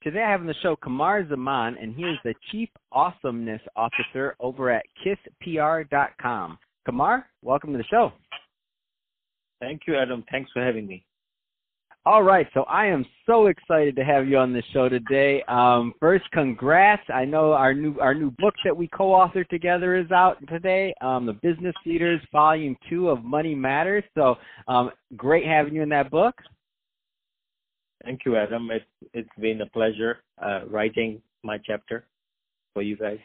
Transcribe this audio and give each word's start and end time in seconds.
Today 0.00 0.22
I 0.22 0.30
have 0.30 0.42
on 0.42 0.46
the 0.46 0.54
show 0.62 0.76
Kamar 0.76 1.28
Zaman, 1.28 1.76
and 1.76 1.92
he 1.92 2.02
is 2.02 2.18
the 2.22 2.32
Chief 2.52 2.68
Awesomeness 2.92 3.60
Officer 3.74 4.36
over 4.38 4.70
at 4.70 4.84
kisspr.com. 5.04 6.58
Kamar, 6.86 7.26
welcome 7.42 7.72
to 7.72 7.78
the 7.78 7.84
show. 7.84 8.12
Thank 9.60 9.82
you, 9.88 9.96
Adam. 9.96 10.24
Thanks 10.30 10.52
for 10.52 10.64
having 10.64 10.86
me. 10.86 11.04
All 12.06 12.22
right, 12.22 12.46
so 12.54 12.62
I 12.62 12.86
am 12.86 13.04
so 13.26 13.48
excited 13.48 13.96
to 13.96 14.04
have 14.04 14.28
you 14.28 14.38
on 14.38 14.52
the 14.52 14.62
show 14.72 14.88
today. 14.88 15.42
Um, 15.48 15.92
first, 15.98 16.30
congrats! 16.30 17.02
I 17.12 17.24
know 17.24 17.52
our 17.52 17.74
new 17.74 17.98
our 17.98 18.14
new 18.14 18.30
book 18.38 18.54
that 18.64 18.74
we 18.74 18.86
co-authored 18.86 19.48
together 19.48 19.96
is 19.96 20.10
out 20.12 20.36
today. 20.48 20.94
Um, 21.00 21.26
the 21.26 21.32
Business 21.32 21.74
Leaders 21.84 22.20
Volume 22.30 22.76
Two 22.88 23.08
of 23.08 23.24
Money 23.24 23.56
Matters. 23.56 24.04
So, 24.14 24.36
um, 24.68 24.92
great 25.16 25.44
having 25.44 25.74
you 25.74 25.82
in 25.82 25.88
that 25.88 26.08
book. 26.08 26.36
Thank 28.04 28.24
you, 28.24 28.36
Adam. 28.36 28.70
It's 28.70 28.84
it's 29.12 29.36
been 29.40 29.60
a 29.60 29.66
pleasure 29.66 30.18
uh, 30.40 30.60
writing 30.68 31.20
my 31.42 31.58
chapter 31.58 32.06
for 32.72 32.82
you 32.82 32.96
guys. 32.96 33.18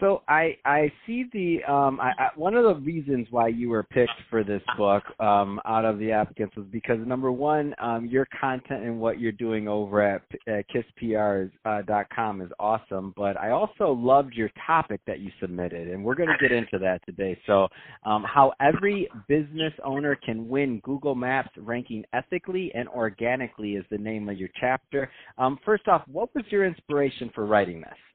So 0.00 0.22
I 0.28 0.56
I 0.64 0.92
see 1.06 1.24
the 1.32 1.64
um 1.70 2.00
I, 2.00 2.12
I, 2.18 2.28
one 2.36 2.54
of 2.54 2.62
the 2.64 2.74
reasons 2.76 3.26
why 3.30 3.48
you 3.48 3.68
were 3.68 3.82
picked 3.82 4.12
for 4.30 4.44
this 4.44 4.62
book 4.76 5.02
um 5.20 5.60
out 5.64 5.84
of 5.84 5.98
the 5.98 6.12
applicants 6.12 6.56
was 6.56 6.66
because 6.70 6.98
number 7.04 7.32
one 7.32 7.74
um 7.80 8.06
your 8.06 8.26
content 8.40 8.84
and 8.84 9.00
what 9.00 9.18
you're 9.18 9.32
doing 9.32 9.66
over 9.66 10.00
at, 10.00 10.22
at 10.46 10.64
kisspr.com 10.70 12.40
uh, 12.40 12.44
is 12.44 12.50
awesome 12.60 13.12
but 13.16 13.36
I 13.36 13.50
also 13.50 13.90
loved 13.90 14.34
your 14.34 14.50
topic 14.64 15.00
that 15.06 15.18
you 15.18 15.32
submitted 15.40 15.88
and 15.88 16.04
we're 16.04 16.14
going 16.14 16.28
to 16.28 16.38
get 16.40 16.52
into 16.52 16.78
that 16.78 17.04
today. 17.04 17.36
So 17.46 17.66
um 18.04 18.24
how 18.24 18.52
every 18.60 19.08
business 19.26 19.72
owner 19.84 20.14
can 20.14 20.48
win 20.48 20.80
Google 20.84 21.16
Maps 21.16 21.50
ranking 21.56 22.04
ethically 22.12 22.70
and 22.74 22.88
organically 22.88 23.72
is 23.72 23.84
the 23.90 23.98
name 23.98 24.28
of 24.28 24.38
your 24.38 24.50
chapter. 24.60 25.10
Um 25.38 25.58
first 25.64 25.88
off 25.88 26.02
what 26.06 26.32
was 26.36 26.44
your 26.50 26.64
inspiration 26.64 27.32
for 27.34 27.44
writing 27.44 27.80
this 27.80 28.07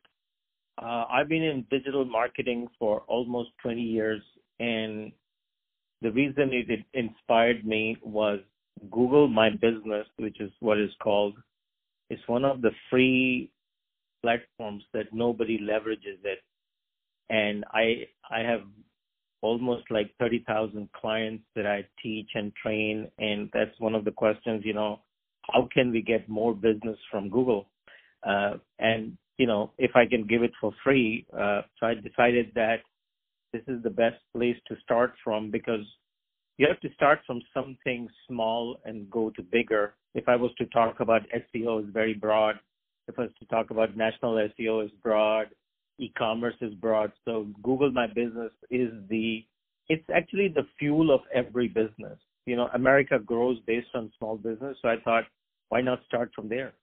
uh, 0.81 1.05
I've 1.11 1.29
been 1.29 1.43
in 1.43 1.65
digital 1.69 2.05
marketing 2.05 2.67
for 2.79 3.01
almost 3.07 3.49
20 3.61 3.81
years, 3.81 4.21
and 4.59 5.11
the 6.01 6.11
reason 6.11 6.49
it, 6.51 6.83
inspired 6.93 7.65
me 7.65 7.97
was 8.01 8.39
Google 8.91 9.27
My 9.27 9.49
Business, 9.49 10.07
which 10.17 10.39
is 10.41 10.51
what 10.59 10.77
it's 10.77 10.93
called. 11.01 11.35
It's 12.09 12.27
one 12.27 12.43
of 12.43 12.61
the 12.61 12.71
free 12.89 13.51
platforms 14.21 14.83
that 14.93 15.13
nobody 15.13 15.59
leverages 15.59 16.19
it, 16.23 16.39
and 17.29 17.63
I 17.71 18.07
I 18.29 18.39
have 18.39 18.61
almost 19.41 19.83
like 19.91 20.09
30,000 20.19 20.89
clients 20.93 21.43
that 21.55 21.67
I 21.67 21.85
teach 22.01 22.29
and 22.33 22.53
train, 22.55 23.09
and 23.19 23.49
that's 23.53 23.77
one 23.79 23.93
of 23.93 24.05
the 24.05 24.11
questions. 24.11 24.63
You 24.65 24.73
know, 24.73 25.01
how 25.51 25.67
can 25.71 25.91
we 25.91 26.01
get 26.01 26.27
more 26.29 26.55
business 26.55 26.97
from 27.11 27.29
Google? 27.29 27.69
Uh, 28.25 28.53
and 28.79 29.17
you 29.37 29.47
know, 29.47 29.71
if 29.77 29.95
I 29.95 30.05
can 30.05 30.25
give 30.27 30.43
it 30.43 30.51
for 30.59 30.71
free. 30.83 31.25
Uh, 31.33 31.61
so 31.79 31.87
I 31.87 31.93
decided 31.95 32.51
that 32.55 32.77
this 33.51 33.63
is 33.67 33.81
the 33.83 33.89
best 33.89 34.17
place 34.35 34.57
to 34.67 34.75
start 34.83 35.13
from 35.23 35.51
because 35.51 35.85
you 36.57 36.67
have 36.67 36.79
to 36.81 36.93
start 36.93 37.19
from 37.25 37.41
something 37.53 38.07
small 38.27 38.77
and 38.85 39.09
go 39.09 39.31
to 39.31 39.41
bigger. 39.41 39.95
If 40.13 40.27
I 40.27 40.35
was 40.35 40.51
to 40.59 40.65
talk 40.67 40.99
about 40.99 41.21
SEO 41.29 41.83
is 41.83 41.93
very 41.93 42.13
broad. 42.13 42.59
If 43.07 43.17
I 43.17 43.23
was 43.23 43.31
to 43.39 43.45
talk 43.45 43.71
about 43.71 43.97
national 43.97 44.35
SEO 44.35 44.85
is 44.85 44.91
broad. 45.01 45.47
E-commerce 45.99 46.55
is 46.61 46.73
broad. 46.75 47.11
So 47.25 47.47
Google 47.61 47.91
My 47.91 48.07
Business 48.07 48.51
is 48.69 48.91
the, 49.09 49.45
it's 49.89 50.05
actually 50.13 50.47
the 50.47 50.65
fuel 50.79 51.13
of 51.13 51.21
every 51.33 51.67
business. 51.67 52.19
You 52.45 52.55
know, 52.55 52.69
America 52.73 53.19
grows 53.19 53.57
based 53.65 53.89
on 53.93 54.11
small 54.17 54.37
business. 54.37 54.77
So 54.81 54.89
I 54.89 54.95
thought, 55.03 55.23
why 55.69 55.81
not 55.81 56.01
start 56.05 56.31
from 56.35 56.49
there? 56.49 56.73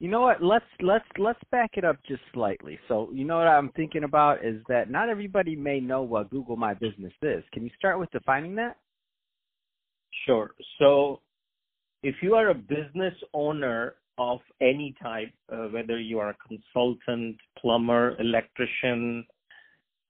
You 0.00 0.08
know 0.08 0.20
what? 0.20 0.42
Let's 0.42 0.64
let's 0.80 1.04
let's 1.18 1.40
back 1.50 1.72
it 1.74 1.84
up 1.84 1.96
just 2.06 2.22
slightly. 2.32 2.78
So, 2.86 3.08
you 3.12 3.24
know 3.24 3.38
what 3.38 3.48
I'm 3.48 3.70
thinking 3.70 4.04
about 4.04 4.44
is 4.44 4.62
that 4.68 4.90
not 4.90 5.08
everybody 5.08 5.56
may 5.56 5.80
know 5.80 6.02
what 6.02 6.30
Google 6.30 6.56
My 6.56 6.72
Business 6.74 7.12
is. 7.20 7.42
Can 7.52 7.64
you 7.64 7.70
start 7.76 7.98
with 7.98 8.10
defining 8.12 8.54
that? 8.56 8.76
Sure. 10.24 10.52
So, 10.78 11.20
if 12.04 12.14
you 12.22 12.36
are 12.36 12.50
a 12.50 12.54
business 12.54 13.14
owner 13.34 13.94
of 14.18 14.38
any 14.60 14.94
type, 15.02 15.32
uh, 15.52 15.66
whether 15.66 15.98
you 15.98 16.20
are 16.20 16.30
a 16.30 16.36
consultant, 16.46 17.36
plumber, 17.60 18.16
electrician, 18.20 19.26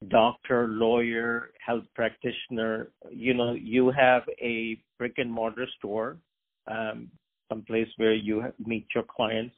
doctor, 0.08 0.68
lawyer, 0.68 1.50
health 1.64 1.84
practitioner, 1.94 2.90
you 3.10 3.32
know, 3.32 3.54
you 3.54 3.90
have 3.90 4.22
a 4.40 4.78
brick 4.98 5.14
and 5.16 5.32
mortar 5.32 5.66
store, 5.78 6.18
um, 6.70 7.10
someplace 7.50 7.88
where 7.96 8.14
you 8.14 8.44
meet 8.58 8.86
your 8.94 9.04
clients 9.04 9.54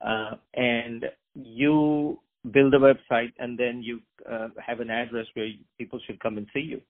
uh, 0.00 0.36
and 0.54 1.04
you 1.34 2.18
build 2.52 2.74
a 2.74 2.78
website 2.78 3.32
and 3.38 3.58
then 3.58 3.82
you 3.82 4.00
uh, 4.30 4.48
have 4.64 4.80
an 4.80 4.90
address 4.90 5.26
where 5.34 5.48
people 5.76 6.00
should 6.06 6.20
come 6.20 6.38
and 6.38 6.46
see 6.54 6.60
you. 6.60 6.80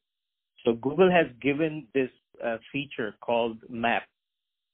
So 0.65 0.75
Google 0.75 1.11
has 1.11 1.27
given 1.41 1.87
this 1.95 2.11
uh, 2.45 2.59
feature 2.73 3.15
called 3.21 3.59
Map. 3.69 4.03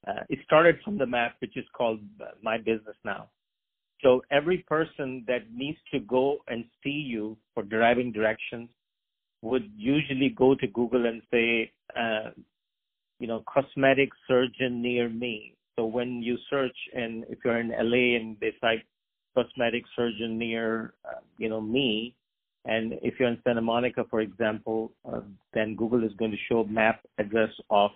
Uh, 0.07 0.23
it 0.29 0.39
started 0.45 0.77
from 0.85 0.99
the 0.99 1.07
map, 1.07 1.37
which 1.41 1.57
is 1.57 1.65
called 1.77 2.01
uh, 2.21 2.27
My 2.43 2.59
Business 2.59 2.97
Now. 3.05 3.31
So 4.03 4.23
every 4.31 4.59
person 4.69 5.25
that 5.27 5.51
needs 5.55 5.79
to 5.93 6.01
go 6.01 6.39
and 6.49 6.65
see 6.83 6.91
you 6.91 7.39
for 7.55 7.63
driving 7.63 8.13
directions 8.13 8.69
would 9.41 9.71
usually 9.77 10.31
go 10.31 10.55
to 10.55 10.67
Google 10.67 11.07
and 11.07 11.23
say, 11.31 11.73
uh, 11.99 12.31
you 13.19 13.27
know, 13.27 13.43
cosmetic 13.47 14.11
surgeon 14.29 14.83
near 14.83 15.09
me 15.09 15.55
so 15.77 15.87
when 15.87 16.23
you 16.23 16.37
search, 16.51 16.77
and 16.95 17.25
if 17.29 17.39
you're 17.45 17.59
in 17.59 17.71
LA 17.71 18.17
and 18.17 18.37
they 18.41 18.53
type 18.61 18.83
cosmetic 19.35 19.83
surgeon 19.97 20.39
near, 20.39 20.95
uh, 21.05 21.21
you 21.39 21.49
know, 21.49 21.61
me, 21.61 22.15
and 22.65 22.95
if 23.03 23.15
you're 23.19 23.29
in 23.29 23.39
Santa 23.45 23.61
Monica, 23.61 24.05
for 24.09 24.21
example, 24.21 24.93
uh, 25.11 25.21
then 25.53 25.75
Google 25.77 26.05
is 26.05 26.13
going 26.19 26.31
to 26.31 26.37
show 26.49 26.65
map 26.65 27.01
address 27.19 27.51
of 27.71 27.91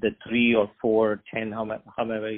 the 0.00 0.10
three 0.26 0.54
or 0.54 0.70
four, 0.80 1.22
ten, 1.32 1.52
however 1.52 2.30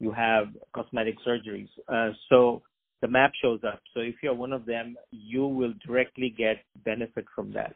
you 0.00 0.12
have 0.12 0.48
cosmetic 0.74 1.16
surgeries. 1.26 1.68
Uh, 1.88 2.12
so 2.30 2.62
the 3.02 3.08
map 3.08 3.32
shows 3.42 3.60
up. 3.66 3.80
So 3.92 4.00
if 4.00 4.14
you're 4.22 4.34
one 4.34 4.52
of 4.52 4.64
them, 4.64 4.96
you 5.10 5.46
will 5.46 5.74
directly 5.86 6.34
get 6.36 6.64
benefit 6.84 7.26
from 7.34 7.52
that. 7.52 7.74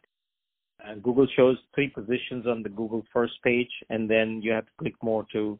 Uh, 0.83 0.95
Google 0.95 1.27
shows 1.35 1.57
three 1.75 1.89
positions 1.89 2.47
on 2.47 2.63
the 2.63 2.69
Google 2.69 3.03
first 3.13 3.33
page, 3.43 3.69
and 3.89 4.09
then 4.09 4.41
you 4.41 4.51
have 4.51 4.65
to 4.65 4.71
click 4.79 4.95
more 5.03 5.25
to 5.33 5.59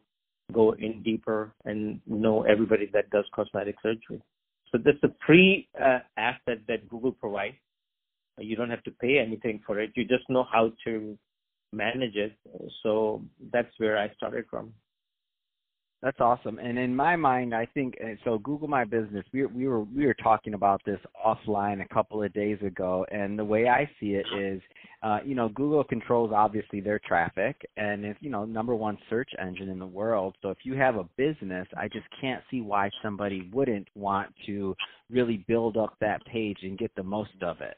go 0.52 0.74
in 0.74 1.02
deeper 1.04 1.54
and 1.66 2.00
know 2.08 2.44
everybody 2.44 2.90
that 2.94 3.10
does 3.10 3.26
cosmetic 3.34 3.76
surgery. 3.82 4.22
So 4.72 4.78
that's 4.84 5.02
a 5.04 5.14
free 5.26 5.68
uh, 5.80 6.00
asset 6.18 6.60
that 6.68 6.88
Google 6.90 7.12
provides. 7.12 7.56
You 8.38 8.56
don't 8.56 8.70
have 8.70 8.84
to 8.84 8.92
pay 8.92 9.18
anything 9.20 9.62
for 9.66 9.80
it. 9.80 9.92
You 9.96 10.06
just 10.06 10.30
know 10.30 10.46
how 10.52 10.72
to 10.86 11.18
manage 11.74 12.16
it. 12.16 12.34
So 12.84 13.24
that's 13.52 13.74
where 13.78 13.98
I 13.98 14.14
started 14.14 14.46
from. 14.50 14.74
That's 16.02 16.20
awesome. 16.22 16.60
And 16.60 16.80
in 16.80 16.96
my 16.96 17.18
mind, 17.18 17.54
I 17.54 17.66
think 17.74 17.96
so. 18.24 18.38
Google 18.38 18.70
My 18.70 18.86
Business. 18.86 19.26
We 19.34 19.46
we 19.48 19.68
were 19.68 19.82
we 19.82 20.06
were 20.06 20.14
talking 20.14 20.54
about 20.54 20.82
this 20.86 21.00
offline 21.26 21.84
a 21.84 21.94
couple 21.94 22.24
of 22.24 22.32
days 22.32 22.58
ago, 22.66 23.06
and 23.12 23.38
the 23.38 23.44
way 23.44 23.68
I 23.68 23.90
see 24.00 24.14
it 24.14 24.26
is, 24.40 24.62
uh, 25.04 25.20
you 25.26 25.36
know, 25.36 25.50
Google 25.50 25.84
controls 25.84 26.32
obviously 26.34 26.80
their 26.80 27.00
traffic, 27.00 27.60
and 27.76 28.06
if 28.06 28.16
you 28.22 28.30
know 28.30 28.46
number 28.46 28.76
one 28.76 28.98
search 29.10 29.30
engine 29.42 29.68
in 29.68 29.78
the 29.78 29.86
world. 29.86 30.38
So 30.42 30.52
if 30.52 30.60
you 30.64 30.74
have 30.76 30.96
a 30.96 31.04
business, 31.18 31.68
I 31.76 31.90
just 31.90 32.08
can't 32.22 32.42
see 32.50 32.62
why 32.62 32.90
somebody 33.04 33.50
wouldn't 33.52 33.90
want 33.94 34.34
to 34.46 34.78
really 35.10 35.44
build 35.50 35.76
up 35.76 35.96
that 36.00 36.26
page 36.28 36.60
and 36.62 36.78
get 36.78 36.96
the 36.96 37.04
most 37.04 37.32
of 37.42 37.58
it. 37.60 37.76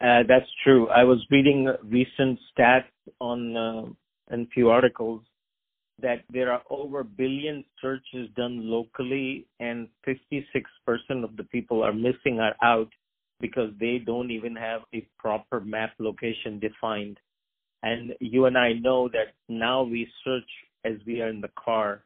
Uh, 0.00 0.22
that's 0.28 0.48
true. 0.62 0.88
I 0.90 1.02
was 1.02 1.18
reading 1.28 1.74
recent 1.84 2.38
stats 2.56 2.84
on 3.20 3.56
uh, 3.56 4.34
a 4.34 4.46
few 4.54 4.70
articles 4.70 5.22
that 6.02 6.24
there 6.32 6.52
are 6.52 6.62
over 6.70 7.00
a 7.00 7.04
billion 7.04 7.64
searches 7.80 8.28
done 8.36 8.68
locally 8.70 9.46
and 9.58 9.88
56% 10.06 10.44
of 11.24 11.36
the 11.36 11.44
people 11.44 11.82
are 11.82 11.92
missing 11.92 12.40
are 12.40 12.54
out 12.62 12.88
because 13.40 13.70
they 13.80 13.98
don't 13.98 14.30
even 14.30 14.54
have 14.54 14.82
a 14.94 15.06
proper 15.18 15.60
map 15.60 15.92
location 15.98 16.60
defined. 16.60 17.18
And 17.82 18.12
you 18.20 18.44
and 18.46 18.58
I 18.58 18.74
know 18.74 19.08
that 19.08 19.34
now 19.48 19.82
we 19.82 20.06
search 20.24 20.50
as 20.84 20.94
we 21.06 21.22
are 21.22 21.28
in 21.28 21.40
the 21.40 21.50
car. 21.62 22.02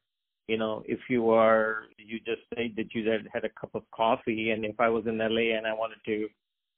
you 0.48 0.58
know, 0.58 0.82
if 0.86 1.00
you 1.08 1.30
are, 1.30 1.84
you 1.96 2.18
just 2.18 2.42
said 2.54 2.74
that 2.76 2.94
you 2.94 3.08
had 3.08 3.26
had 3.32 3.44
a 3.44 3.48
cup 3.60 3.70
of 3.74 3.82
coffee, 3.94 4.50
and 4.50 4.64
if 4.64 4.78
I 4.78 4.88
was 4.88 5.06
in 5.06 5.18
LA 5.18 5.56
and 5.56 5.66
I 5.66 5.72
wanted 5.72 5.98
to 6.06 6.28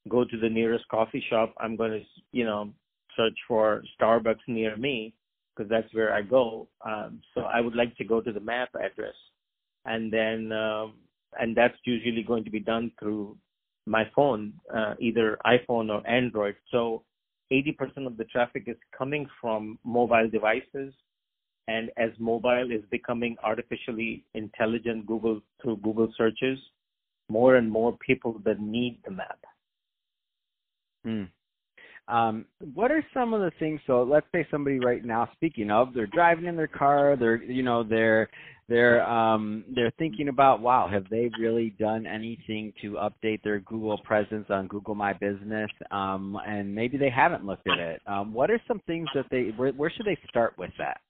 go 0.09 0.25
to 0.25 0.39
the 0.39 0.49
nearest 0.49 0.87
coffee 0.89 1.25
shop, 1.29 1.53
I'm 1.59 1.77
going 1.77 1.91
to, 1.91 2.01
you 2.31 2.45
know, 2.45 2.71
search 3.17 3.37
for 3.49 3.83
Starbucks 4.01 4.47
near 4.47 4.77
me 4.77 5.15
because 5.57 5.71
that's 5.71 5.93
where 5.95 6.13
I 6.13 6.23
go. 6.23 6.69
Um, 6.85 7.23
so 7.35 7.43
I 7.43 7.61
would 7.61 7.75
like 7.75 7.97
to 7.97 8.05
go 8.05 8.21
to 8.21 8.33
the 8.33 8.41
map 8.41 8.71
address, 8.75 9.15
and 9.85 10.13
then 10.13 10.53
um, 10.53 10.95
and 11.39 11.57
that's 11.57 11.77
usually 11.85 12.23
going 12.23 12.45
to 12.45 12.51
be 12.51 12.61
done 12.61 12.93
through 12.99 13.37
my 13.87 14.05
phone, 14.15 14.53
uh, 14.75 14.95
either 15.01 15.39
iPhone 15.47 15.91
or 15.91 16.07
Android. 16.09 16.57
So 16.71 17.05
80% 17.53 18.07
of 18.07 18.17
the 18.17 18.25
traffic 18.25 18.65
is 18.67 18.77
coming 18.97 19.29
from 19.41 19.79
mobile 19.85 20.29
devices 20.29 20.93
and 21.69 21.91
as 21.97 22.11
mobile 22.19 22.71
is 22.71 22.83
becoming 22.91 23.37
artificially 23.43 24.25
intelligent 24.35 25.07
Google 25.07 25.41
through 25.61 25.79
Google 25.79 26.13
searches, 26.17 26.59
more 27.29 27.57
and 27.57 27.71
more 27.71 27.97
people 27.99 28.41
that 28.45 28.61
need 28.61 29.01
the 29.05 29.11
map. 29.11 29.39
Hmm. 31.05 31.25
Um, 32.09 32.45
what 32.75 32.93
are 32.93 33.05
some 33.13 33.35
of 33.35 33.41
the 33.41 33.51
things? 33.59 33.81
So 33.87 34.03
let's 34.03 34.27
say 34.33 34.47
somebody 34.51 34.79
right 34.79 35.05
now, 35.05 35.29
speaking 35.33 35.71
of, 35.71 35.93
they're 35.93 36.07
driving 36.07 36.47
in 36.47 36.57
their 36.57 36.69
car, 36.69 37.17
they're 37.19 37.43
you 37.43 37.63
know 37.63 37.83
they're 37.83 38.29
they're 38.69 39.09
um, 39.09 39.65
they're 39.75 39.93
thinking 39.99 40.29
about, 40.29 40.61
wow, 40.61 40.89
have 40.91 41.05
they 41.09 41.31
really 41.39 41.71
done 41.79 42.07
anything 42.07 42.73
to 42.83 42.93
update 42.93 43.43
their 43.43 43.61
Google 43.61 43.99
presence 43.99 44.47
on 44.51 44.67
Google 44.67 44.95
My 44.95 45.13
Business? 45.13 45.71
Um, 45.93 46.37
and 46.47 46.75
maybe 46.75 46.97
they 46.97 47.11
haven't 47.11 47.45
looked 47.45 47.69
at 47.69 47.79
it. 47.79 48.01
Um, 48.07 48.33
what 48.33 48.51
are 48.51 48.61
some 48.67 48.81
things 48.87 49.09
that 49.15 49.27
they 49.31 49.53
where, 49.57 49.73
where 49.73 49.91
should 49.91 50.07
they 50.07 50.19
start 50.29 50.55
with 50.59 50.73
that? 50.79 51.01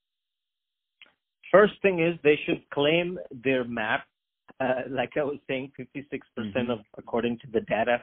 First 1.51 1.75
thing 1.81 2.01
is 2.01 2.19
they 2.23 2.39
should 2.45 2.69
claim 2.71 3.19
their 3.45 3.65
map. 3.65 4.05
Uh, 4.61 4.83
like 4.91 5.11
I 5.17 5.23
was 5.23 5.39
saying, 5.49 5.73
56% 5.79 6.21
mm-hmm. 6.39 6.71
of, 6.71 6.79
according 6.99 7.39
to 7.39 7.47
the 7.53 7.61
data, 7.63 8.03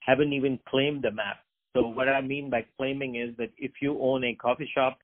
haven't 0.00 0.32
even 0.32 0.58
claimed 0.68 1.02
the 1.02 1.10
map. 1.10 1.38
So 1.76 1.86
what 1.86 2.08
I 2.08 2.20
mean 2.20 2.50
by 2.50 2.64
claiming 2.76 3.16
is 3.16 3.36
that 3.36 3.50
if 3.58 3.72
you 3.80 3.98
own 4.00 4.24
a 4.24 4.34
coffee 4.34 4.70
shop 4.74 4.98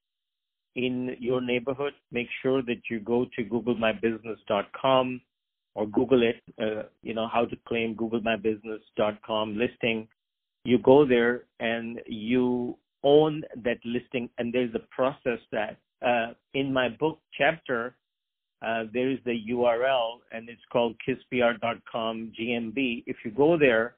in 0.77 1.17
your 1.21 1.41
neighborhood, 1.41 1.93
make 2.11 2.27
sure 2.43 2.63
that 2.63 2.81
you 2.91 3.01
go 3.01 3.27
to 3.37 3.45
googlemybusiness.com 3.45 5.21
or 5.75 5.87
Google 5.87 6.23
it, 6.23 6.43
uh, 6.61 6.85
you 7.03 7.15
know, 7.15 7.29
how 7.33 7.45
to 7.45 7.57
claim 7.69 7.95
googlemybusiness.com 7.95 9.59
listing. 9.59 10.09
You 10.65 10.79
go 10.79 11.07
there 11.07 11.45
and 11.61 12.01
you 12.07 12.77
own 13.03 13.43
that 13.63 13.79
listing 13.85 14.31
and 14.39 14.53
there's 14.53 14.75
a 14.75 14.83
process 14.91 15.39
that 15.53 15.77
uh, 16.05 16.33
in 16.55 16.73
my 16.73 16.89
book 16.89 17.19
chapter, 17.37 17.97
uh, 18.67 18.85
there 18.93 19.11
is 19.11 19.19
the 19.25 19.39
URL 19.51 20.19
and 20.33 20.49
it's 20.49 20.63
called 20.73 20.97
kisspr.com 21.07 22.33
GMB. 22.39 23.05
If 23.07 23.17
you 23.25 23.31
go 23.31 23.59
there, 23.59 23.97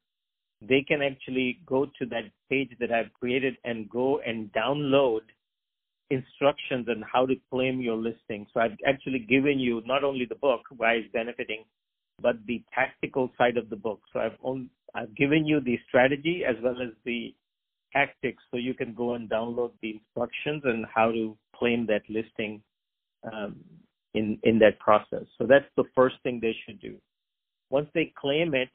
they 0.68 0.82
can 0.82 1.02
actually 1.02 1.60
go 1.66 1.86
to 1.98 2.06
that 2.06 2.24
page 2.50 2.70
that 2.80 2.92
I've 2.92 3.12
created 3.12 3.56
and 3.64 3.88
go 3.88 4.20
and 4.26 4.52
download 4.52 5.20
instructions 6.10 6.88
on 6.88 7.02
how 7.10 7.26
to 7.26 7.34
claim 7.50 7.80
your 7.80 7.96
listing. 7.96 8.46
So 8.54 8.60
I've 8.60 8.76
actually 8.86 9.20
given 9.20 9.58
you 9.58 9.82
not 9.86 10.04
only 10.04 10.24
the 10.24 10.36
book, 10.36 10.62
why 10.76 10.94
it's 10.94 11.12
benefiting, 11.12 11.64
but 12.20 12.36
the 12.46 12.62
tactical 12.74 13.30
side 13.36 13.56
of 13.56 13.70
the 13.70 13.76
book. 13.76 14.00
So 14.12 14.20
I've 14.20 14.38
only, 14.42 14.70
I've 14.94 15.14
given 15.16 15.44
you 15.46 15.60
the 15.60 15.78
strategy 15.88 16.42
as 16.48 16.56
well 16.62 16.80
as 16.80 16.92
the 17.04 17.34
tactics 17.92 18.42
so 18.50 18.56
you 18.56 18.74
can 18.74 18.94
go 18.94 19.14
and 19.14 19.28
download 19.28 19.72
the 19.82 19.98
instructions 20.00 20.62
and 20.64 20.86
how 20.92 21.10
to 21.10 21.36
claim 21.54 21.86
that 21.86 22.02
listing 22.08 22.62
um, 23.32 23.56
in 24.14 24.38
in 24.44 24.58
that 24.60 24.78
process. 24.78 25.24
So 25.38 25.46
that's 25.46 25.68
the 25.76 25.84
first 25.94 26.16
thing 26.22 26.38
they 26.40 26.54
should 26.64 26.80
do. 26.80 26.96
Once 27.70 27.88
they 27.94 28.12
claim 28.18 28.54
it, 28.54 28.70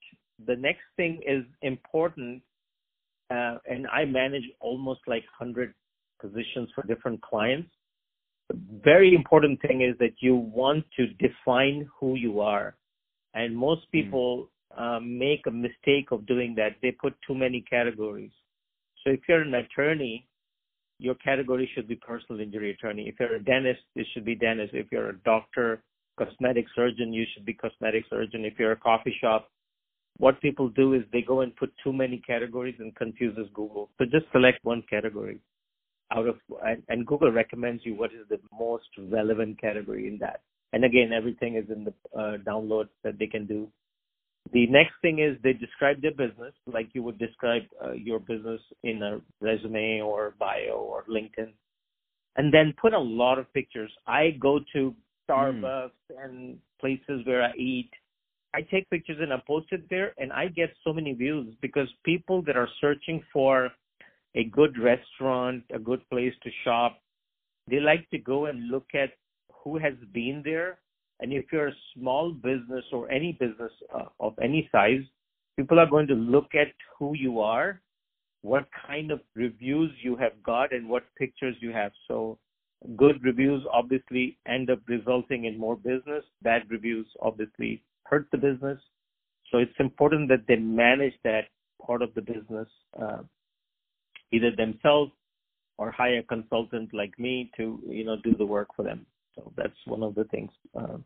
the 0.47 0.55
next 0.55 0.83
thing 0.97 1.21
is 1.25 1.43
important, 1.61 2.41
uh, 3.29 3.57
and 3.69 3.87
I 3.87 4.05
manage 4.05 4.43
almost 4.59 5.01
like 5.07 5.23
100 5.39 5.73
positions 6.19 6.69
for 6.75 6.83
different 6.87 7.21
clients. 7.21 7.69
The 8.49 8.59
very 8.83 9.15
important 9.15 9.61
thing 9.61 9.81
is 9.81 9.97
that 9.99 10.13
you 10.19 10.35
want 10.35 10.85
to 10.97 11.07
define 11.07 11.89
who 11.99 12.15
you 12.15 12.41
are, 12.41 12.75
and 13.33 13.55
most 13.55 13.81
hmm. 13.91 13.99
people 13.99 14.49
um, 14.77 15.17
make 15.17 15.41
a 15.47 15.51
mistake 15.51 16.11
of 16.11 16.25
doing 16.25 16.55
that. 16.55 16.75
They 16.81 16.91
put 16.91 17.15
too 17.25 17.35
many 17.35 17.61
categories. 17.69 18.31
So 19.03 19.11
if 19.11 19.21
you're 19.27 19.41
an 19.41 19.53
attorney, 19.53 20.27
your 20.99 21.15
category 21.15 21.69
should 21.73 21.87
be 21.87 21.95
personal 21.95 22.41
injury 22.41 22.71
attorney. 22.71 23.07
If 23.07 23.15
you're 23.19 23.35
a 23.35 23.43
dentist, 23.43 23.81
it 23.95 24.05
should 24.13 24.23
be 24.23 24.35
dentist. 24.35 24.73
If 24.73 24.87
you're 24.91 25.09
a 25.09 25.17
doctor, 25.19 25.81
cosmetic 26.17 26.65
surgeon, 26.75 27.11
you 27.11 27.25
should 27.33 27.45
be 27.45 27.53
cosmetic 27.53 28.05
surgeon. 28.09 28.45
If 28.45 28.59
you're 28.59 28.73
a 28.73 28.77
coffee 28.77 29.15
shop, 29.19 29.49
what 30.21 30.39
people 30.39 30.69
do 30.69 30.93
is 30.93 31.01
they 31.11 31.23
go 31.23 31.41
and 31.41 31.55
put 31.55 31.73
too 31.83 31.91
many 31.91 32.19
categories 32.19 32.75
and 32.77 32.95
confuses 32.95 33.47
Google. 33.55 33.89
So 33.97 34.05
just 34.05 34.25
select 34.31 34.59
one 34.63 34.83
category 34.87 35.39
out 36.15 36.27
of 36.27 36.35
and, 36.63 36.83
and 36.89 37.07
Google 37.07 37.31
recommends 37.31 37.83
you 37.85 37.95
what 37.95 38.11
is 38.11 38.27
the 38.29 38.39
most 38.57 38.89
relevant 39.09 39.59
category 39.59 40.07
in 40.07 40.19
that. 40.19 40.41
And 40.73 40.85
again, 40.85 41.11
everything 41.11 41.55
is 41.55 41.65
in 41.75 41.85
the 41.85 41.93
uh, 42.17 42.37
download 42.37 42.89
that 43.03 43.17
they 43.17 43.25
can 43.25 43.47
do. 43.47 43.67
The 44.53 44.67
next 44.67 44.93
thing 45.01 45.19
is 45.19 45.37
they 45.43 45.53
describe 45.53 46.01
their 46.01 46.11
business 46.11 46.53
like 46.67 46.89
you 46.93 47.01
would 47.01 47.17
describe 47.17 47.63
uh, 47.83 47.93
your 47.93 48.19
business 48.19 48.61
in 48.83 49.01
a 49.01 49.21
resume 49.39 50.01
or 50.01 50.35
bio 50.39 50.75
or 50.75 51.03
LinkedIn, 51.09 51.51
and 52.35 52.53
then 52.53 52.75
put 52.79 52.93
a 52.93 52.99
lot 52.99 53.39
of 53.39 53.51
pictures. 53.53 53.91
I 54.05 54.37
go 54.39 54.59
to 54.73 54.95
Starbucks 55.27 55.91
mm. 56.11 56.23
and 56.23 56.57
places 56.79 57.25
where 57.25 57.43
I 57.43 57.53
eat. 57.55 57.89
I 58.53 58.61
take 58.61 58.89
pictures 58.89 59.17
and 59.21 59.31
I 59.33 59.41
post 59.47 59.67
it 59.71 59.89
there, 59.89 60.13
and 60.17 60.31
I 60.33 60.47
get 60.47 60.73
so 60.83 60.91
many 60.93 61.13
views 61.13 61.53
because 61.61 61.87
people 62.03 62.41
that 62.43 62.57
are 62.57 62.69
searching 62.79 63.23
for 63.31 63.69
a 64.35 64.43
good 64.45 64.77
restaurant, 64.77 65.63
a 65.73 65.79
good 65.79 66.07
place 66.09 66.33
to 66.43 66.49
shop, 66.63 66.99
they 67.69 67.79
like 67.79 68.09
to 68.09 68.17
go 68.17 68.47
and 68.47 68.69
look 68.69 68.87
at 68.93 69.11
who 69.63 69.77
has 69.77 69.93
been 70.13 70.41
there 70.43 70.79
and 71.21 71.31
if 71.31 71.45
you're 71.51 71.67
a 71.67 71.75
small 71.95 72.31
business 72.31 72.83
or 72.91 73.09
any 73.11 73.33
business 73.33 73.71
uh, 73.93 74.05
of 74.19 74.33
any 74.41 74.67
size, 74.71 75.03
people 75.55 75.79
are 75.79 75.89
going 75.89 76.07
to 76.07 76.15
look 76.15 76.55
at 76.55 76.73
who 76.97 77.15
you 77.15 77.39
are, 77.39 77.79
what 78.41 78.67
kind 78.87 79.11
of 79.11 79.21
reviews 79.35 79.91
you 80.01 80.15
have 80.15 80.41
got, 80.43 80.73
and 80.73 80.89
what 80.89 81.03
pictures 81.15 81.55
you 81.61 81.71
have. 81.71 81.91
So, 82.07 82.39
good 82.97 83.23
reviews 83.23 83.63
obviously 83.71 84.39
end 84.47 84.71
up 84.71 84.79
resulting 84.87 85.45
in 85.45 85.59
more 85.59 85.75
business. 85.75 86.23
Bad 86.41 86.63
reviews 86.69 87.05
obviously 87.21 87.83
hurt 88.05 88.27
the 88.31 88.37
business. 88.37 88.79
So, 89.51 89.57
it's 89.57 89.79
important 89.79 90.29
that 90.29 90.45
they 90.47 90.55
manage 90.55 91.13
that 91.23 91.45
part 91.85 92.01
of 92.01 92.13
the 92.13 92.21
business, 92.21 92.67
uh, 93.01 93.23
either 94.31 94.51
themselves 94.55 95.11
or 95.77 95.91
hire 95.91 96.19
a 96.19 96.23
consultant 96.23 96.93
like 96.93 97.17
me 97.17 97.51
to, 97.57 97.79
you 97.87 98.05
know, 98.05 98.15
do 98.23 98.35
the 98.37 98.45
work 98.45 98.69
for 98.75 98.83
them. 98.83 99.05
So 99.35 99.51
that's 99.57 99.73
one 99.85 100.03
of 100.03 100.15
the 100.15 100.25
things. 100.25 100.51
Um, 100.75 101.03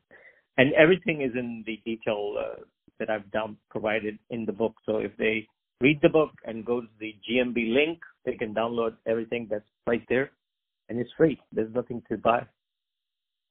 and 0.57 0.73
everything 0.73 1.21
is 1.21 1.31
in 1.33 1.63
the 1.65 1.79
detail 1.85 2.35
uh, 2.39 2.61
that 2.99 3.09
I've 3.09 3.29
done 3.31 3.57
provided 3.69 4.19
in 4.29 4.45
the 4.45 4.51
book. 4.51 4.75
So 4.85 4.97
if 4.97 5.15
they 5.17 5.47
read 5.81 5.99
the 6.01 6.09
book 6.09 6.31
and 6.45 6.65
go 6.65 6.81
to 6.81 6.87
the 6.99 7.15
GMB 7.29 7.73
link, 7.73 7.99
they 8.25 8.33
can 8.33 8.53
download 8.53 8.95
everything 9.05 9.47
that's 9.49 9.69
right 9.85 10.03
there, 10.09 10.31
and 10.89 10.99
it's 10.99 11.11
free. 11.17 11.39
There's 11.51 11.73
nothing 11.73 12.01
to 12.09 12.17
buy. 12.17 12.45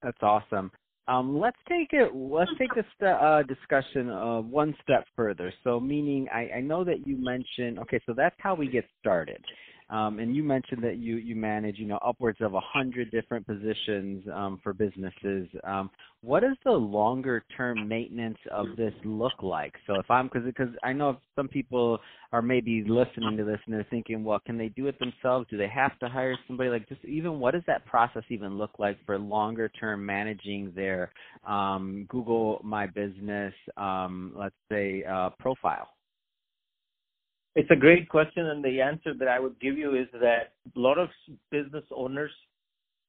That's 0.02 0.22
awesome. 0.22 0.70
Um, 1.06 1.38
let's 1.38 1.58
take 1.68 1.88
it. 1.92 2.14
Let's 2.14 2.50
take 2.58 2.75
this 2.75 2.84
uh, 3.06 3.42
discussion 3.42 4.11
uh, 4.11 4.40
one 4.40 4.75
step 4.82 5.04
further. 5.14 5.52
So, 5.62 5.78
meaning, 5.78 6.26
I, 6.32 6.49
I 6.56 6.61
know 6.61 6.82
that 6.84 7.06
you 7.06 7.16
mentioned. 7.18 7.78
Okay, 7.80 8.00
so 8.06 8.14
that's 8.16 8.37
how 8.38 8.54
we 8.54 8.68
get 8.68 8.84
started. 9.00 9.44
Um, 9.94 10.18
and 10.18 10.34
you 10.34 10.42
mentioned 10.42 10.82
that 10.82 10.96
you 10.96 11.16
you 11.18 11.36
manage 11.36 11.78
you 11.78 11.86
know 11.86 12.00
upwards 12.04 12.38
of 12.40 12.54
a 12.54 12.60
hundred 12.60 13.12
different 13.12 13.46
positions 13.46 14.24
um, 14.34 14.58
for 14.60 14.72
businesses. 14.72 15.46
Um, 15.62 15.88
what 16.20 16.40
does 16.40 16.56
the 16.64 16.72
longer 16.72 17.44
term 17.56 17.86
maintenance 17.86 18.38
of 18.50 18.66
this 18.76 18.92
look 19.04 19.40
like? 19.40 19.72
So 19.86 19.94
if 20.00 20.10
I'm 20.10 20.26
because 20.26 20.42
because 20.46 20.70
I 20.82 20.92
know 20.92 21.18
some 21.36 21.46
people 21.46 22.00
are 22.32 22.42
maybe 22.42 22.82
listening 22.88 23.36
to 23.36 23.44
this 23.44 23.60
and 23.66 23.74
they're 23.74 23.86
thinking, 23.88 24.24
well, 24.24 24.40
can 24.44 24.58
they 24.58 24.68
do 24.70 24.88
it 24.88 24.98
themselves? 24.98 25.46
Do 25.48 25.56
they 25.56 25.68
have 25.68 25.96
to 26.00 26.08
hire 26.08 26.36
somebody? 26.48 26.70
Like 26.70 26.88
just 26.88 27.04
even 27.04 27.38
what 27.38 27.52
does 27.52 27.62
that 27.68 27.86
process 27.86 28.24
even 28.30 28.58
look 28.58 28.80
like 28.80 28.98
for 29.06 29.16
longer 29.16 29.68
term 29.68 30.04
managing 30.04 30.72
their 30.74 31.12
um, 31.46 32.06
Google 32.08 32.60
My 32.64 32.88
Business, 32.88 33.54
um, 33.76 34.32
let's 34.34 34.56
say 34.68 35.04
uh, 35.08 35.30
profile? 35.38 35.93
It's 37.56 37.70
a 37.70 37.76
great 37.76 38.08
question, 38.08 38.46
and 38.46 38.64
the 38.64 38.80
answer 38.80 39.14
that 39.14 39.28
I 39.28 39.38
would 39.38 39.61
give 39.61 39.78
you 39.78 39.94
is 39.94 40.08
that 40.12 40.54
a 40.75 40.78
lot 40.78 40.99
of 40.99 41.08
business 41.50 41.84
owners, 41.94 42.32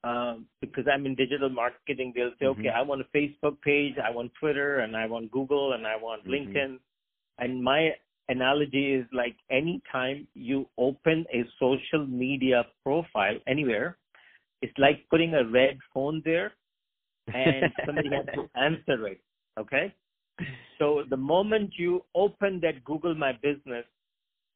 um, 0.03 0.45
because 0.61 0.85
I'm 0.91 1.05
in 1.07 1.15
digital 1.15 1.49
marketing, 1.49 2.13
they'll 2.15 2.29
say, 2.39 2.45
mm-hmm. 2.45 2.59
okay, 2.61 2.69
I 2.69 2.81
want 2.83 3.01
a 3.01 3.17
Facebook 3.17 3.59
page, 3.61 3.95
I 3.97 4.11
want 4.11 4.31
Twitter, 4.39 4.79
and 4.79 4.95
I 4.95 5.07
want 5.07 5.31
Google, 5.31 5.73
and 5.73 5.87
I 5.87 5.95
want 5.95 6.27
mm-hmm. 6.27 6.57
LinkedIn. 6.57 6.77
And 7.39 7.63
my 7.63 7.89
analogy 8.29 8.93
is 8.93 9.05
like 9.11 9.35
anytime 9.49 10.27
you 10.33 10.67
open 10.77 11.25
a 11.33 11.43
social 11.59 12.05
media 12.07 12.65
profile 12.83 13.37
anywhere, 13.47 13.97
it's 14.61 14.77
like 14.77 15.05
putting 15.09 15.33
a 15.33 15.43
red 15.43 15.77
phone 15.93 16.21
there 16.25 16.53
and 17.33 17.71
somebody 17.85 18.09
has 18.11 18.25
to 18.33 18.49
answer 18.59 19.07
it. 19.07 19.21
Okay? 19.59 19.93
So 20.79 21.03
the 21.09 21.17
moment 21.17 21.73
you 21.77 22.03
open 22.13 22.59
that 22.61 22.83
Google 22.83 23.15
My 23.15 23.33
Business, 23.41 23.85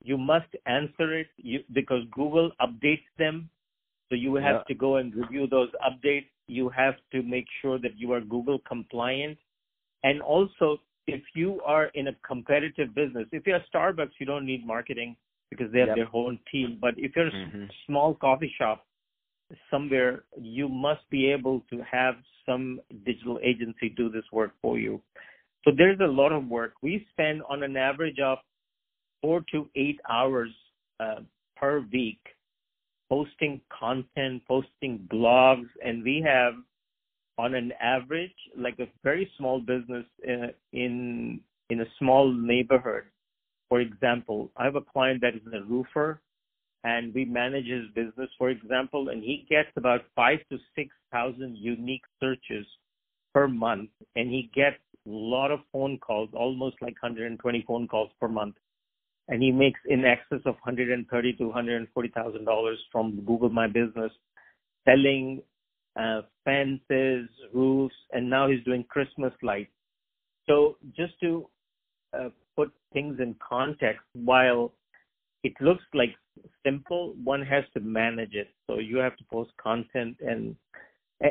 you 0.03 0.17
must 0.17 0.47
answer 0.65 1.19
it 1.19 1.27
you, 1.37 1.59
because 1.73 2.03
Google 2.11 2.51
updates 2.61 3.07
them. 3.17 3.49
So 4.09 4.15
you 4.15 4.35
have 4.35 4.55
yeah. 4.55 4.63
to 4.67 4.73
go 4.73 4.95
and 4.97 5.13
review 5.13 5.47
those 5.47 5.69
updates. 5.85 6.25
You 6.47 6.69
have 6.69 6.95
to 7.11 7.21
make 7.21 7.45
sure 7.61 7.77
that 7.79 7.97
you 7.97 8.11
are 8.13 8.21
Google 8.21 8.59
compliant. 8.67 9.37
And 10.03 10.21
also, 10.21 10.79
if 11.05 11.21
you 11.35 11.61
are 11.65 11.87
in 11.93 12.07
a 12.07 12.15
competitive 12.27 12.95
business, 12.95 13.27
if 13.31 13.45
you're 13.45 13.59
Starbucks, 13.73 14.11
you 14.19 14.25
don't 14.25 14.45
need 14.45 14.65
marketing 14.65 15.15
because 15.49 15.71
they 15.71 15.79
have 15.79 15.89
yep. 15.89 15.97
their 15.97 16.09
own 16.13 16.39
team. 16.51 16.77
But 16.79 16.93
if 16.97 17.11
you're 17.15 17.29
mm-hmm. 17.29 17.63
a 17.63 17.67
small 17.85 18.15
coffee 18.15 18.51
shop 18.57 18.85
somewhere, 19.69 20.23
you 20.39 20.69
must 20.69 21.07
be 21.09 21.31
able 21.31 21.61
to 21.71 21.81
have 21.89 22.15
some 22.45 22.79
digital 23.05 23.39
agency 23.43 23.89
do 23.95 24.09
this 24.09 24.23
work 24.31 24.51
for 24.61 24.79
you. 24.79 25.01
So 25.65 25.71
there's 25.75 25.99
a 25.99 26.05
lot 26.05 26.31
of 26.31 26.47
work. 26.47 26.73
We 26.81 27.05
spend 27.11 27.41
on 27.49 27.63
an 27.63 27.75
average 27.75 28.19
of 28.23 28.37
four 29.21 29.43
to 29.51 29.69
eight 29.75 29.99
hours 30.09 30.49
uh, 30.99 31.21
per 31.55 31.85
week 31.91 32.19
posting 33.09 33.59
content, 33.77 34.41
posting 34.47 35.07
blogs, 35.11 35.67
and 35.83 36.03
we 36.03 36.23
have 36.25 36.53
on 37.37 37.55
an 37.55 37.71
average, 37.81 38.35
like 38.57 38.77
a 38.79 38.87
very 39.03 39.29
small 39.37 39.59
business 39.59 40.05
in 40.23 40.43
uh, 40.43 40.47
in, 40.73 41.39
in 41.69 41.81
a 41.81 41.85
small 41.97 42.31
neighborhood. 42.31 43.03
For 43.69 43.81
example, 43.81 44.51
I 44.57 44.65
have 44.65 44.75
a 44.75 44.81
client 44.81 45.21
that 45.21 45.35
is 45.35 45.41
a 45.53 45.63
roofer, 45.63 46.21
and 46.83 47.13
we 47.13 47.25
manage 47.25 47.67
his 47.67 47.85
business, 47.95 48.29
for 48.37 48.49
example, 48.49 49.09
and 49.09 49.23
he 49.23 49.45
gets 49.49 49.69
about 49.75 50.01
five 50.15 50.39
to 50.51 50.57
six 50.75 50.89
thousand 51.11 51.57
unique 51.57 52.03
searches 52.19 52.65
per 53.33 53.47
month, 53.47 53.89
and 54.15 54.29
he 54.29 54.51
gets 54.53 54.77
a 55.07 55.09
lot 55.09 55.51
of 55.51 55.59
phone 55.71 55.97
calls, 55.97 56.29
almost 56.33 56.75
like 56.81 57.01
120 57.01 57.63
phone 57.67 57.87
calls 57.87 58.11
per 58.19 58.27
month. 58.27 58.55
And 59.29 59.41
he 59.41 59.51
makes 59.51 59.79
in 59.87 60.03
excess 60.05 60.41
of 60.45 60.55
130 60.63 61.33
to 61.33 61.45
140 61.45 62.09
thousand 62.09 62.45
dollars 62.45 62.79
from 62.91 63.23
Google 63.25 63.49
My 63.49 63.67
Business, 63.67 64.11
selling 64.85 65.41
uh, 65.95 66.21
fences, 66.43 67.29
roofs, 67.53 67.95
and 68.11 68.29
now 68.29 68.49
he's 68.49 68.63
doing 68.63 68.83
Christmas 68.89 69.33
lights. 69.43 69.71
So 70.47 70.77
just 70.97 71.13
to 71.21 71.47
uh, 72.17 72.29
put 72.55 72.71
things 72.91 73.19
in 73.19 73.35
context, 73.47 74.01
while 74.13 74.73
it 75.43 75.53
looks 75.61 75.83
like 75.93 76.15
simple, 76.65 77.13
one 77.23 77.41
has 77.43 77.63
to 77.75 77.79
manage 77.79 78.33
it. 78.33 78.49
So 78.67 78.79
you 78.79 78.97
have 78.97 79.15
to 79.17 79.23
post 79.31 79.51
content, 79.61 80.17
and 80.21 80.55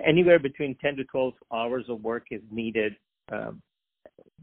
anywhere 0.07 0.39
between 0.39 0.77
10 0.81 0.97
to 0.97 1.05
12 1.05 1.35
hours 1.53 1.85
of 1.89 2.03
work 2.03 2.27
is 2.31 2.43
needed 2.51 2.95
um, 3.33 3.61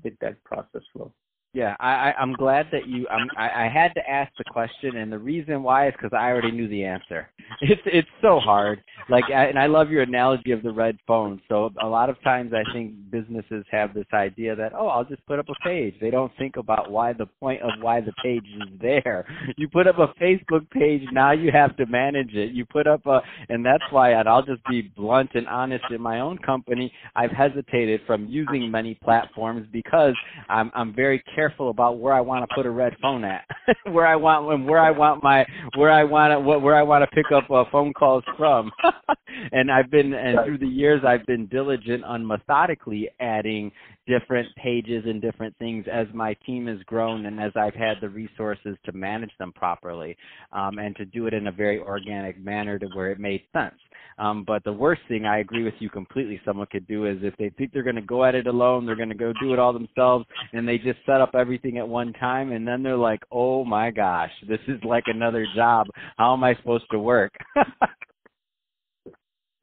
with 0.03 0.13
that 0.19 0.43
process 0.43 0.81
flow. 0.93 1.11
Yeah, 1.55 1.73
I, 1.79 2.11
I, 2.11 2.21
am 2.21 2.33
glad 2.33 2.67
that 2.73 2.85
you. 2.85 3.07
I'm, 3.07 3.29
I, 3.37 3.63
I 3.63 3.69
had 3.69 3.93
to 3.93 4.09
ask 4.09 4.29
the 4.37 4.43
question, 4.43 4.97
and 4.97 5.09
the 5.09 5.17
reason 5.17 5.63
why 5.63 5.87
is 5.87 5.93
because 5.93 6.11
I 6.11 6.27
already 6.27 6.51
knew 6.51 6.67
the 6.67 6.83
answer. 6.83 7.29
It's 7.61 7.81
it's 7.85 8.09
so 8.21 8.39
hard. 8.39 8.81
Like, 9.07 9.25
I, 9.29 9.45
and 9.45 9.59
I 9.59 9.67
love 9.67 9.91
your 9.91 10.01
analogy 10.01 10.51
of 10.51 10.63
the 10.63 10.71
red 10.71 10.97
phone. 11.05 11.39
So 11.47 11.69
a 11.81 11.87
lot 11.87 12.09
of 12.09 12.21
times, 12.23 12.53
I 12.53 12.63
think 12.73 12.93
businesses 13.11 13.63
have 13.71 13.93
this 13.93 14.07
idea 14.13 14.55
that 14.55 14.73
oh, 14.73 14.87
I'll 14.87 15.05
just 15.05 15.25
put 15.25 15.39
up 15.39 15.47
a 15.49 15.53
page. 15.63 15.95
They 16.01 16.09
don't 16.09 16.31
think 16.37 16.57
about 16.57 16.91
why 16.91 17.13
the 17.13 17.27
point 17.39 17.61
of 17.61 17.69
why 17.81 18.01
the 18.01 18.13
page 18.23 18.45
is 18.61 18.79
there. 18.81 19.25
You 19.57 19.69
put 19.69 19.87
up 19.87 19.99
a 19.99 20.07
Facebook 20.21 20.69
page, 20.71 21.01
now 21.13 21.31
you 21.31 21.51
have 21.51 21.77
to 21.77 21.85
manage 21.85 22.33
it. 22.33 22.51
You 22.51 22.65
put 22.65 22.87
up 22.87 23.05
a, 23.05 23.21
and 23.47 23.65
that's 23.65 23.83
why 23.89 24.11
and 24.11 24.27
I'll 24.27 24.43
just 24.43 24.63
be 24.65 24.81
blunt 24.95 25.31
and 25.33 25.47
honest. 25.47 25.85
In 25.91 26.01
my 26.01 26.19
own 26.19 26.37
company, 26.39 26.91
I've 27.15 27.31
hesitated 27.31 28.01
from 28.05 28.27
using 28.27 28.69
many 28.69 28.95
platforms 28.95 29.67
because 29.71 30.13
I'm 30.49 30.71
I'm 30.73 30.93
very 30.93 31.23
careful 31.35 31.69
about 31.69 31.99
where 31.99 32.13
I 32.13 32.21
want 32.21 32.47
to 32.47 32.55
put 32.55 32.65
a 32.65 32.69
red 32.69 32.95
phone 33.01 33.23
at, 33.23 33.45
where 33.91 34.05
I 34.05 34.15
want 34.15 34.65
where 34.65 34.79
I 34.79 34.91
want 34.91 35.23
my 35.23 35.45
where 35.75 35.91
I 35.91 36.03
want 36.03 36.31
to 36.31 36.39
where 36.39 36.75
I 36.75 36.83
want 36.83 37.03
to 37.03 37.15
pick 37.15 37.31
up 37.31 37.49
uh, 37.49 37.63
phone 37.71 37.93
calls 37.93 38.23
from. 38.37 38.71
and 39.51 39.71
I've 39.71 39.89
been 39.91 40.13
and 40.13 40.39
through 40.45 40.59
the 40.59 40.67
years 40.67 41.01
I've 41.07 41.25
been 41.25 41.47
diligent 41.47 42.03
on 42.03 42.25
methodically 42.25 43.09
adding 43.19 43.71
different 44.07 44.47
pages 44.55 45.03
and 45.05 45.21
different 45.21 45.55
things 45.57 45.85
as 45.91 46.07
my 46.13 46.35
team 46.45 46.67
has 46.67 46.79
grown 46.85 47.25
and 47.25 47.39
as 47.39 47.51
I've 47.55 47.73
had 47.73 47.95
the 48.01 48.09
resources 48.09 48.77
to 48.85 48.91
manage 48.91 49.31
them 49.39 49.51
properly 49.53 50.15
um, 50.51 50.77
and 50.77 50.95
to 50.97 51.05
do 51.05 51.27
it 51.27 51.33
in 51.33 51.47
a 51.47 51.51
very 51.51 51.79
organic 51.79 52.39
manner 52.39 52.77
to 52.79 52.85
where 52.93 53.11
it 53.11 53.19
made 53.19 53.41
sense. 53.51 53.75
Um, 54.17 54.43
but 54.45 54.63
the 54.63 54.71
worst 54.71 55.01
thing, 55.07 55.25
I 55.25 55.39
agree 55.39 55.63
with 55.63 55.73
you 55.79 55.89
completely, 55.89 56.39
someone 56.45 56.67
could 56.71 56.87
do 56.87 57.05
is 57.05 57.17
if 57.21 57.35
they 57.37 57.49
think 57.57 57.73
they're 57.73 57.83
going 57.83 57.95
to 57.97 58.01
go 58.01 58.23
at 58.23 58.35
it 58.35 58.47
alone, 58.47 58.85
they're 58.85 58.95
going 58.95 59.09
to 59.09 59.15
go 59.15 59.33
do 59.41 59.51
it 59.51 59.59
all 59.59 59.73
themselves, 59.73 60.25
and 60.53 60.67
they 60.67 60.77
just 60.77 60.99
set 61.05 61.19
up 61.19 61.35
everything 61.35 61.77
at 61.77 61.87
one 61.87 62.13
time, 62.13 62.53
and 62.53 62.65
then 62.65 62.81
they're 62.81 62.95
like, 62.95 63.21
oh 63.31 63.65
my 63.65 63.91
gosh, 63.91 64.31
this 64.47 64.59
is 64.67 64.81
like 64.83 65.03
another 65.07 65.45
job. 65.55 65.87
How 66.17 66.33
am 66.33 66.43
I 66.43 66.55
supposed 66.55 66.85
to 66.91 66.99
work? 66.99 67.33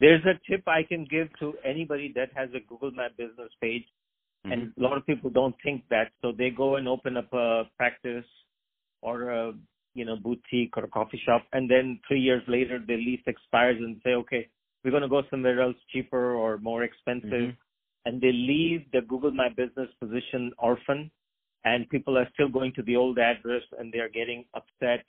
There's 0.03 0.25
a 0.27 0.35
tip 0.51 0.67
I 0.67 0.83
can 0.83 1.07
give 1.09 1.29
to 1.39 1.55
anybody 1.65 2.13
that 2.17 2.29
has 2.35 2.51
a 2.55 2.61
Google 2.69 2.91
My 2.91 3.09
Business 3.17 3.53
page 3.63 3.87
Mm-hmm. 4.47 4.53
And 4.53 4.73
a 4.79 4.83
lot 4.83 4.97
of 4.97 5.07
people 5.07 5.31
don't 5.31 5.55
think 5.63 5.85
that, 5.91 6.11
so 6.21 6.33
they 6.37 6.51
go 6.51 6.77
and 6.77 6.89
open 6.89 7.17
up 7.17 7.33
a 7.33 7.65
practice 7.77 8.25
or 9.01 9.31
a 9.31 9.53
you 9.95 10.05
know 10.05 10.17
boutique 10.17 10.77
or 10.77 10.85
a 10.85 10.89
coffee 10.89 11.21
shop, 11.25 11.43
and 11.53 11.71
then 11.71 12.01
three 12.09 12.21
years 12.21 12.43
later 12.49 12.83
the 12.85 12.97
lease 12.97 13.23
expires 13.27 13.77
and 13.79 14.01
say, 14.05 14.11
okay, 14.11 14.49
we're 14.83 14.91
going 14.91 15.03
to 15.03 15.09
go 15.09 15.23
somewhere 15.31 15.61
else 15.61 15.77
cheaper 15.93 16.35
or 16.35 16.59
more 16.59 16.83
expensive, 16.83 17.31
mm-hmm. 17.31 18.07
and 18.07 18.21
they 18.21 18.33
leave 18.33 18.85
the 18.93 19.03
Google 19.03 19.31
My 19.31 19.49
Business 19.51 19.89
position 20.01 20.53
orphan, 20.59 21.11
and 21.65 21.89
people 21.91 22.19
are 22.19 22.29
still 22.35 22.49
going 22.49 22.73
to 22.75 22.83
the 22.83 22.97
old 22.97 23.19
address 23.19 23.63
and 23.79 23.93
they 23.93 23.99
are 23.99 24.09
getting 24.09 24.45
upset. 24.55 25.05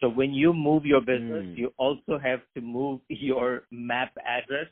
So 0.00 0.08
when 0.08 0.32
you 0.32 0.52
move 0.52 0.84
your 0.84 1.00
business, 1.00 1.44
mm. 1.44 1.56
you 1.56 1.72
also 1.76 2.18
have 2.22 2.40
to 2.54 2.60
move 2.60 3.00
your 3.08 3.62
map 3.70 4.12
address, 4.26 4.68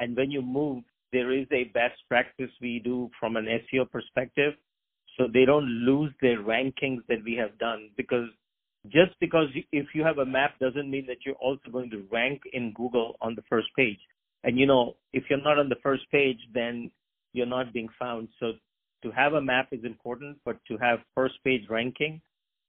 and 0.00 0.16
when 0.16 0.30
you 0.30 0.42
move, 0.42 0.84
there 1.12 1.32
is 1.32 1.46
a 1.52 1.64
best 1.64 2.00
practice 2.08 2.50
we 2.60 2.80
do 2.82 3.10
from 3.20 3.36
an 3.36 3.46
SEO 3.46 3.90
perspective 3.90 4.54
so 5.16 5.26
they 5.32 5.44
don't 5.44 5.66
lose 5.66 6.12
their 6.20 6.38
rankings 6.38 7.00
that 7.08 7.22
we 7.24 7.34
have 7.34 7.58
done 7.58 7.90
because 7.96 8.28
just 8.86 9.12
because 9.20 9.46
if 9.70 9.86
you 9.94 10.02
have 10.02 10.18
a 10.18 10.26
map 10.26 10.58
doesn't 10.58 10.90
mean 10.90 11.06
that 11.06 11.18
you're 11.24 11.36
also 11.36 11.70
going 11.70 11.90
to 11.90 12.04
rank 12.10 12.42
in 12.52 12.72
Google 12.72 13.16
on 13.20 13.34
the 13.34 13.42
first 13.48 13.68
page. 13.76 13.98
And 14.42 14.58
you 14.58 14.66
know, 14.66 14.96
if 15.12 15.24
you're 15.30 15.42
not 15.42 15.58
on 15.58 15.68
the 15.68 15.76
first 15.82 16.10
page, 16.10 16.38
then 16.52 16.90
you're 17.32 17.46
not 17.46 17.72
being 17.72 17.88
found. 17.98 18.28
So 18.40 18.52
to 19.02 19.10
have 19.12 19.34
a 19.34 19.40
map 19.40 19.68
is 19.70 19.84
important, 19.84 20.38
but 20.44 20.58
to 20.68 20.78
have 20.78 20.98
first 21.14 21.34
page 21.44 21.62
ranking 21.68 22.20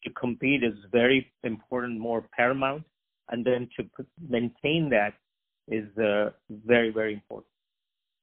to 0.03 0.10
compete 0.12 0.63
is 0.63 0.74
very 0.91 1.31
important, 1.43 2.00
more 2.00 2.25
paramount. 2.36 2.83
And 3.29 3.45
then 3.45 3.69
to 3.77 4.05
maintain 4.29 4.89
that 4.89 5.13
is 5.67 5.86
uh, 5.98 6.31
very, 6.65 6.91
very 6.91 7.13
important. 7.13 7.48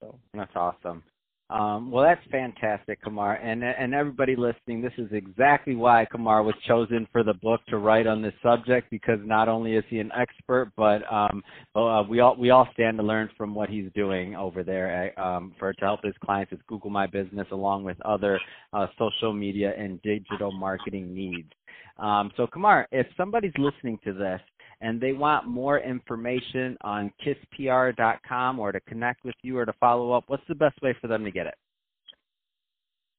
So 0.01 0.19
that's 0.35 0.55
awesome. 0.55 1.03
Um, 1.51 1.91
well, 1.91 2.05
that's 2.05 2.25
fantastic, 2.31 3.03
Kamar, 3.03 3.35
and 3.35 3.65
and 3.65 3.93
everybody 3.93 4.37
listening. 4.37 4.81
This 4.83 4.93
is 4.99 5.09
exactly 5.11 5.75
why 5.75 6.07
Kamar 6.09 6.45
was 6.45 6.55
chosen 6.69 7.09
for 7.11 7.25
the 7.25 7.35
book 7.35 7.61
to 7.71 7.79
write 7.79 8.07
on 8.07 8.23
this 8.23 8.35
subject 8.41 8.89
because 8.89 9.19
not 9.25 9.49
only 9.49 9.75
is 9.75 9.83
he 9.89 9.99
an 9.99 10.13
expert, 10.17 10.71
but 10.77 11.03
um, 11.13 11.43
uh, 11.75 12.05
we 12.09 12.21
all 12.21 12.37
we 12.37 12.51
all 12.51 12.69
stand 12.73 12.99
to 12.99 13.03
learn 13.03 13.29
from 13.37 13.53
what 13.53 13.69
he's 13.69 13.91
doing 13.97 14.37
over 14.37 14.63
there 14.63 15.13
uh, 15.19 15.21
um, 15.21 15.53
for 15.59 15.73
to 15.73 15.81
help 15.81 16.05
his 16.05 16.15
clients 16.25 16.53
with 16.53 16.65
Google 16.69 16.91
My 16.91 17.09
Business, 17.09 17.49
along 17.51 17.83
with 17.83 18.01
other 18.03 18.39
uh, 18.73 18.87
social 18.97 19.33
media 19.33 19.73
and 19.77 20.01
digital 20.03 20.53
marketing 20.53 21.13
needs. 21.13 21.51
Um, 22.01 22.31
so, 22.37 22.47
Kamar, 22.47 22.89
if 22.91 23.07
somebody's 23.17 23.53
listening 23.59 23.99
to 24.05 24.15
this 24.15 24.41
and 24.81 25.01
they 25.01 25.13
want 25.13 25.47
more 25.47 25.79
information 25.79 26.77
on 26.81 27.13
kisspr.com 27.25 28.59
or 28.59 28.73
to 28.73 28.81
connect 28.81 29.23
with 29.25 29.35
you 29.43 29.59
or 29.59 29.67
to 29.67 29.73
follow 29.79 30.13
up, 30.13 30.25
what's 30.29 30.43
the 30.49 30.55
best 30.55 30.81
way 30.83 30.97
for 31.01 31.09
them 31.09 31.25
to 31.25 31.31
get 31.31 31.47
it? 31.47 31.55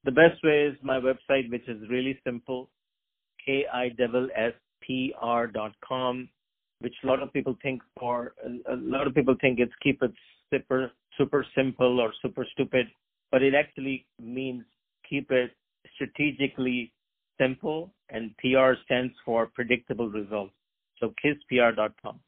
The 0.04 0.12
best 0.12 0.44
way 0.44 0.64
is 0.64 0.76
my 0.82 1.00
website, 1.00 1.52
which 1.52 1.68
is 1.68 1.78
really 1.90 2.20
simple, 2.24 2.70
com, 5.88 6.30
which 6.80 6.94
a 7.04 7.08
lot 7.08 7.22
of 7.22 7.32
people 7.32 7.56
think 7.62 7.84
for 8.00 8.34
a 8.68 8.76
lot 8.76 9.06
of 9.06 9.14
people 9.14 9.36
think 9.40 9.60
it's 9.60 9.72
keep 9.84 10.02
it 10.02 10.12
super 10.52 10.92
super 11.20 11.46
simple 11.56 12.00
or 12.00 12.12
super 12.20 12.48
stupid, 12.52 12.88
but 13.32 13.44
it 13.44 13.54
actually 13.54 14.08
means 14.20 14.64
keep 15.08 15.30
it 15.30 15.52
strategically 15.94 16.92
simple, 17.42 17.92
and 18.10 18.32
PR 18.38 18.74
stands 18.86 19.14
for 19.26 19.48
predictable 19.48 20.10
results. 20.10 20.54
So 21.00 21.14
kisspr.com. 21.24 22.20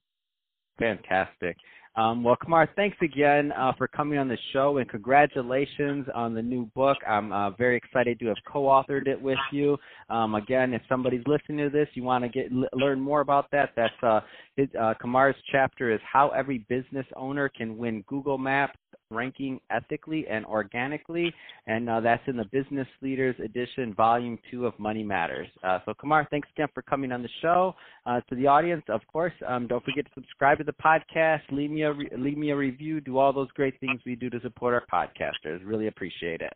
Fantastic. 0.79 1.57
Um, 1.95 2.23
well, 2.23 2.35
Kamar, 2.41 2.67
thanks 2.75 2.97
again 3.03 3.51
uh, 3.51 3.71
for 3.77 3.87
coming 3.87 4.17
on 4.17 4.27
the 4.27 4.37
show, 4.51 4.77
and 4.79 4.89
congratulations 4.89 6.07
on 6.15 6.33
the 6.33 6.41
new 6.41 6.65
book. 6.73 6.97
I'm 7.07 7.31
uh, 7.31 7.51
very 7.51 7.77
excited 7.77 8.19
to 8.19 8.27
have 8.27 8.37
co-authored 8.51 9.05
it 9.05 9.21
with 9.21 9.37
you. 9.51 9.77
Um, 10.09 10.33
again, 10.33 10.73
if 10.73 10.81
somebody's 10.89 11.21
listening 11.27 11.59
to 11.59 11.69
this, 11.69 11.87
you 11.93 12.01
want 12.01 12.23
to 12.23 12.29
get 12.29 12.51
learn 12.73 12.99
more 12.99 13.21
about 13.21 13.51
that. 13.51 13.73
That's 13.75 13.93
uh, 14.01 14.21
uh, 14.79 14.95
Kamar's 14.99 15.35
chapter 15.51 15.93
is 15.93 15.99
how 16.11 16.29
every 16.29 16.65
business 16.67 17.05
owner 17.15 17.47
can 17.47 17.77
win 17.77 18.03
Google 18.07 18.39
Maps 18.39 18.79
ranking 19.13 19.59
ethically 19.69 20.25
and 20.27 20.45
organically. 20.45 21.33
And 21.67 21.89
uh, 21.89 21.99
that's 22.01 22.23
in 22.27 22.37
the 22.37 22.45
Business 22.45 22.87
Leaders 23.01 23.35
Edition, 23.43 23.93
Volume 23.93 24.37
2 24.51 24.65
of 24.65 24.77
Money 24.79 25.03
Matters. 25.03 25.47
Uh, 25.63 25.79
so, 25.85 25.93
Kamar, 25.93 26.27
thanks 26.29 26.47
again 26.55 26.67
for 26.73 26.81
coming 26.81 27.11
on 27.11 27.21
the 27.21 27.29
show. 27.41 27.75
Uh, 28.05 28.21
to 28.29 28.35
the 28.35 28.47
audience, 28.47 28.83
of 28.89 29.01
course, 29.11 29.33
um, 29.47 29.67
don't 29.67 29.83
forget 29.83 30.05
to 30.05 30.11
subscribe 30.13 30.57
to 30.57 30.63
the 30.63 30.73
podcast, 30.73 31.41
leave 31.51 31.71
me, 31.71 31.83
a 31.83 31.93
re- 31.93 32.09
leave 32.17 32.37
me 32.37 32.49
a 32.51 32.55
review, 32.55 32.99
do 33.01 33.17
all 33.17 33.31
those 33.31 33.51
great 33.51 33.79
things 33.79 34.01
we 34.05 34.15
do 34.15 34.29
to 34.29 34.39
support 34.41 34.73
our 34.73 34.85
podcasters. 34.91 35.59
Really 35.63 35.87
appreciate 35.87 36.41
it. 36.41 36.53